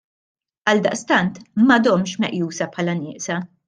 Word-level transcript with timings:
Għaldaqstant 0.71 1.39
m'għadhomx 1.63 2.19
meqjusa 2.27 2.73
bħala 2.75 3.01
nieqsa. 3.07 3.45